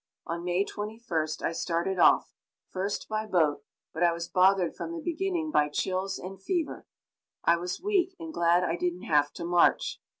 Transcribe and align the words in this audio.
On 0.25 0.43
May 0.43 0.65
21st 0.65 1.43
I 1.43 1.51
started 1.51 1.99
off, 1.99 2.33
first 2.71 3.07
by 3.07 3.27
boat, 3.27 3.61
but 3.93 4.01
I 4.01 4.13
was 4.13 4.27
bothered 4.27 4.75
from 4.75 4.93
the 4.93 4.99
beginning 4.99 5.51
by 5.51 5.69
chills 5.69 6.17
and 6.17 6.41
fever. 6.41 6.87
I 7.43 7.57
was 7.57 7.79
weak, 7.79 8.15
and 8.17 8.33
glad 8.33 8.63
I 8.63 8.77
didn't 8.77 9.03
have 9.03 9.31
to 9.33 9.45
march. 9.45 10.01